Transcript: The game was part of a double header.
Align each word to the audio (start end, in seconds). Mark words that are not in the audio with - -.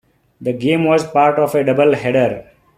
The 0.41 0.51
game 0.51 0.85
was 0.85 1.05
part 1.05 1.37
of 1.37 1.53
a 1.53 1.63
double 1.63 1.93
header. 1.93 2.49